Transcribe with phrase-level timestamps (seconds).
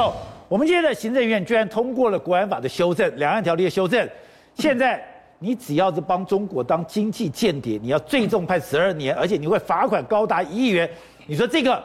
[0.00, 0.12] 哦，
[0.48, 4.08] 我们今天的行政院居然通过了国安法的修正，两岸条例的修正。
[4.56, 5.00] 现在
[5.38, 10.90] 你只要是帮中国当经济间谍，你要最重判十二年，而且你会罚款高达一亿元。
[11.28, 11.80] 你说这个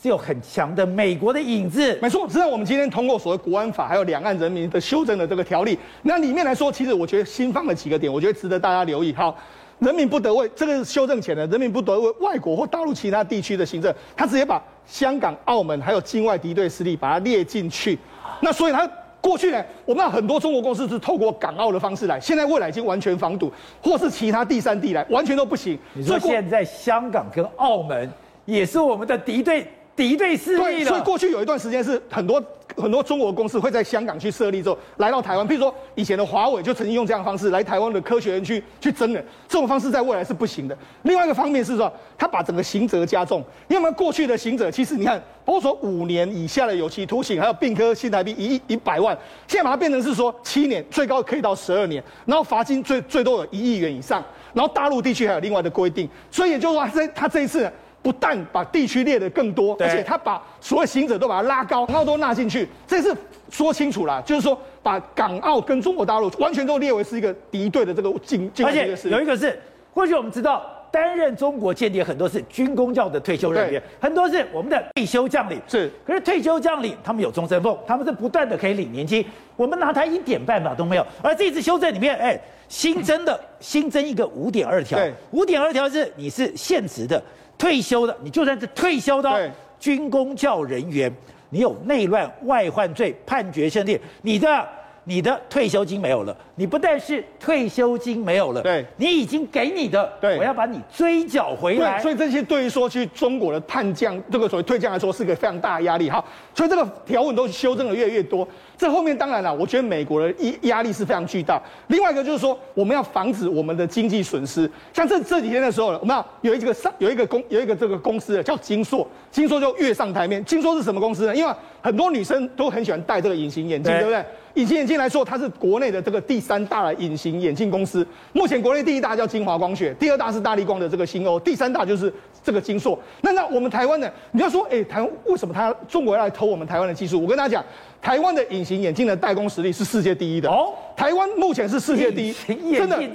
[0.00, 1.98] 是有很强的美国的影子？
[2.00, 9.12] 没错，实际我们今天通过所谓国安法，还有两岸人民的修正的这个条例，那里面来说，其实我觉得新放了几个点，我觉得值得大家留意。
[9.12, 9.36] 好。
[9.78, 17.98] 人民不得为这个修正前的，人民不得为外国或大陆其他地区的行政，他直接把香港、澳门还有境外敌对势力把它列进去。
[18.40, 18.88] 那所以他
[19.20, 23.52] 过去呢，我们很多中国公司是透过港澳的方式来，现在未来已经完全防堵，
[23.82, 25.78] 或是其他第三地来，完全都不行。
[25.94, 28.10] 你说现在香港跟澳门
[28.44, 30.90] 也是我们的敌对敌对势力了。
[30.90, 32.42] 所以过去有一段时间是很多。
[32.80, 35.46] 很多中国公司会在香港去设立之后，来到台湾。
[35.46, 40.76] 譬如说，以前的华为就曾经用这样的方式来台湾的科学园区去征人，这种方式在未来是不行的。
[41.02, 57.70] 另外一个方面是说，他把整个刑责加重，因为我们过去的刑责其实你看，包括说五年以下的有期徒刑，还有并科新台币一一百万，现在把它变成是说七年，最高可以到十二年，然后罚金最最多有一亿元以上，然后大陆地区还有另外的规定，所以也就是说他这他这一次。
[58.00, 63.14] 不但把地区列得更多，而且他把所有行者都把它拉高，然后都纳进去，这是
[63.50, 68.64] 说清楚了，就是说把港澳跟中国大陆完全都列为是一个敌对的这个境境。
[68.64, 69.60] 而且有一个是，
[69.92, 75.60] 或许我们知道担任中国间谍很多是军工教的退休人员，很多是我们的退休将领。
[75.66, 79.24] 是，可是退休将领他们有终身俸，他们是不断的可以领年金，
[79.56, 81.04] 我们拿他一点办法都没有。
[81.20, 84.98] 而这次修正里面，哎，新增的新增一个五点二条，
[85.32, 87.20] 五点二条是你是现职的。
[87.58, 91.12] 退休的，你就算是退休的军工教人员，
[91.50, 94.68] 你有内乱外患罪判决胜利，你的
[95.08, 96.36] 你的退休金没有了。
[96.54, 101.98] 你不但是退休金没有了，对，你已经给你的，对，我要把你追缴回来。
[102.00, 106.22] 所以这些对于说去中国的叛将，这个所谓退将来说，是个非常大的压力哈。
[106.54, 108.46] 所以这个条文都修正的越来越多。
[108.76, 111.62] 这后面当然了，我觉得美国的压压力是非常巨大。
[111.86, 114.70] 另外一个就是说，我们要防止我们的经济损失。
[114.92, 120.44] 像这这几天的时候，我们要有一个上有一个公有一个这个公司叫金硕，金硕就跃上台面。
[120.44, 121.34] 金硕是什么公司呢？
[121.34, 124.24] 因为很多女生都很喜欢戴这个隐形眼镜，对不对？
[124.58, 128.04] 隐形眼镜来说，它是国内的这个第三大的隐形眼镜公司。
[128.32, 132.98] 目前国内第一大叫晶华光学，第二大是大力光的这个新欧，第三大就是这个金硕。
[133.20, 134.10] 那那我们台湾呢？
[134.32, 137.22] 你要说，哎，台湾为什么他中国要来偷我们台湾的技术？
[137.22, 137.64] 我跟大家讲。
[138.00, 140.72] 台湾的隐形眼镜的代工实力是世界第一的哦。
[140.96, 143.10] 台湾目前是世界第一，真的，你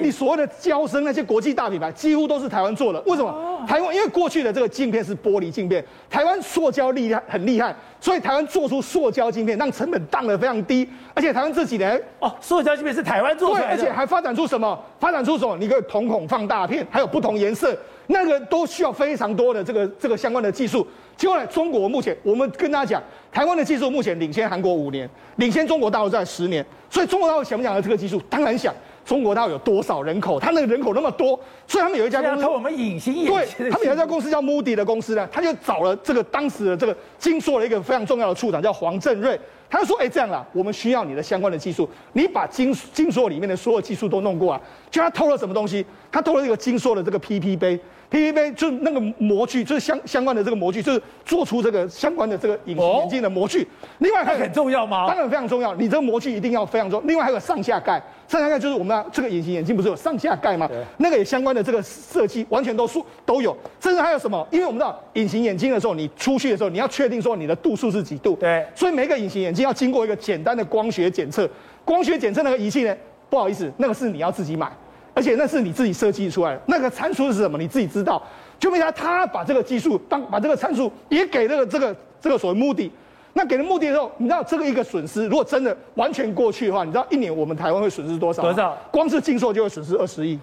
[0.00, 3.00] 你所谓的娇生那些国际大品牌几乎都是台湾做的。
[3.00, 3.60] 为什么？
[3.66, 10.88] 台湾因为过去的这个镜片是玻璃镜片，台湾塑胶厉害很厉害，所以台湾做出塑胶镜片，让成本降得非常低。
[11.14, 14.78] 而且台湾这几年哦，塑胶镜片是台湾做的，而且还发展出什么？
[15.00, 15.56] 发展出什么？
[15.58, 17.76] 你可以瞳孔放大片，还有不同颜色。
[18.06, 20.86] 那个都需要非常多的这个这个相关的技术。
[21.16, 26.64] 结果呢，中国目前我们跟大家讲，台湾的技术目前领先韩国五年，领先中国大陆在十年。
[26.88, 28.22] 所以中国大陆想不想要这个技术？
[28.30, 28.72] 当然想。
[29.08, 30.38] 中国大陆有多少人口？
[30.38, 31.28] 他那个人口那么多，
[31.66, 33.34] 所以他们有一家公司，偷我们隐形眼镜。
[33.34, 39.40] 对，他们有一家公司叫 Moody 的公司呢，他就找了这个当时的这个金硕的一个非常重要的处长叫黄振瑞。
[39.70, 44.60] 他就说：“哎，这样啦，我们需要你的相关的技术，你把金金硕里面的所有技术都弄过来。
[44.90, 45.84] 就他偷了什么东西？
[46.10, 47.78] 他偷了这个金硕的这个 PP 杯
[48.10, 53.62] ，PP 杯就是那个模具，就是相相关的这个模具，就是做出这个相关的这个隐形眼镜的模具。
[53.62, 53.66] 哦、
[53.98, 55.06] 另外还很重要吗？
[55.06, 57.06] 当然非常重要，你这个模具一定要非常重要。
[57.06, 60.66] 另外还有上下盖，上下盖就是我们这个隐形眼镜不是有上下盖吗？
[60.96, 63.54] 那个也相关的这个设计完全都数都有。
[63.78, 64.46] 甚至还有什么？
[64.50, 68.34] 因为我们知道隐形眼镜的时候，你出去的时候，你要确定说你的度数是几度。
[68.36, 69.64] 对，所以每个隐形眼镜。
[69.64, 71.48] 要经过一个简单的光学检测，
[71.84, 72.96] 光学检测那个仪器呢？
[73.28, 74.72] 不好意思，那个是你要自己买，
[75.12, 76.60] 而且那是你自己设计出来的。
[76.66, 77.58] 那个参数是什么？
[77.58, 78.22] 你自己知道。
[78.58, 82.90] 就为啥他把这个技术当把这个参数也给这个这个这个所谓目的？
[83.34, 88.42] 那给了目的的时候，你知道这个一个损失，如果真的完全过去的话，你知道一年我们台湾会损失多少？
[88.42, 88.76] 多少？
[88.90, 90.38] 光是禁售就会损失二十亿。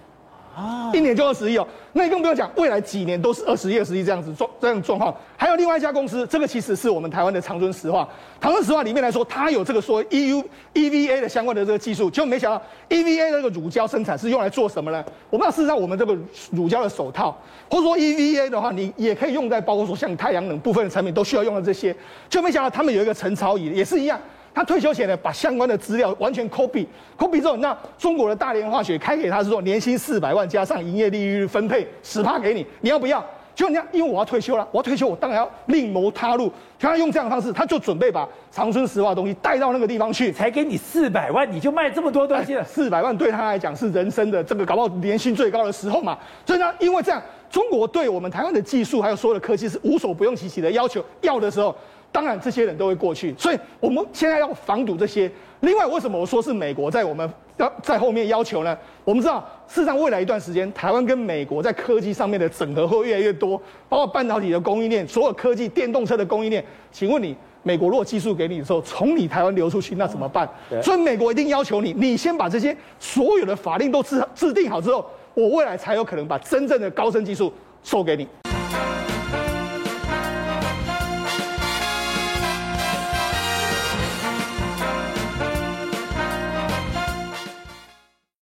[0.56, 5.14] 啊，一年就二十亿哦，那你更不用讲，未来几年都是二十亿、二十亿这样子状这样状况。
[5.36, 8.08] 还有另外一家公司，这个其实是我们台湾的长春石化。
[8.40, 10.42] 长春石化里面来说，它有这个说 EU
[10.72, 15.04] EVA 的相关的这个技术，结果没想到 EVA 的这个乳胶生产是用来做什么呢？
[15.28, 16.16] 我们要事实上，我们这个
[16.50, 17.38] 乳胶的手套，
[17.70, 21.94] 或者说 EVA 的话，你也可以用在包括说像太阳能部分的产品都需要用到这些，
[22.30, 24.18] 就没想到他们有一个陈朝仪也是一样。
[24.56, 33.22] 他退休前呢，把相关的资料完全 copy，copy 之后，那中国的大连化学开给他是说年薪四百万加上营业利率分配十趴给你，你要不要？
[33.54, 36.50] 就你要，因为我要退休了，我要退休，我当然要另谋他路。
[36.78, 42.64] 就他用这样的方式，他就准备把长春石化的东西带到那个地方去，才给你四百万，你就卖这么多东西了。
[42.64, 46.16] 四百万对他来讲是人生的这个搞不好年薪最高的时候嘛。
[46.46, 51.76] 所以呢，因为这样，中国对我们台湾的技术还有所有的科技是无所不用其极的要求，要的时候。
[52.16, 53.34] 当然这些人都会过去。
[53.36, 55.30] 所以我们现在要防堵这些。
[55.60, 58.74] 另外，为什么我说是美国在我们要在后面要求呢？
[59.04, 66.64] 我们知道，事实上未来一段时间，台湾跟美国在科技上面的整合会越来越多，包括半导体的供应链、所有科技、电动车的供应链。
[66.90, 70.48] 请问你，美国如果技术给你的时候，从你台湾流出去，那怎么办？
[70.82, 75.04] 所以美国一定要求你，你先把这些所有的法令都制制定好之后，
[75.34, 77.52] 我未来才有可能把真正的高深技术
[77.82, 78.45] 授给你。